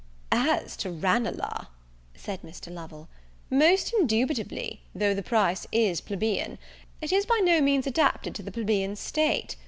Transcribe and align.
"As 0.31 0.75
to 0.77 0.89
Ranelagh," 0.89 1.67
said 2.15 2.41
Mr. 2.41 2.73
Lovell, 2.73 3.07
"most 3.51 3.93
indubitably, 3.93 4.81
though 4.95 5.13
the 5.13 5.21
price 5.21 5.67
is 5.71 6.01
blebian, 6.01 6.57
it 7.01 7.11
is 7.11 7.27
by 7.27 7.37
no 7.43 7.61
means 7.61 7.85
adapted 7.85 8.33
to 8.33 8.41
the 8.41 8.51
plebian 8.51 8.95
taste. 8.95 9.57